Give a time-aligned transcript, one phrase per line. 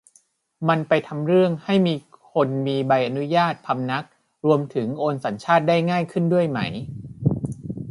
[0.67, 1.75] มันไปทำเรื่องให้
[2.33, 4.05] คนมีใบอนุญาติพำนัก
[4.45, 6.59] รวมถึงโอนสัญชาติได้ง่ายขึ้นด้วยได้ไหม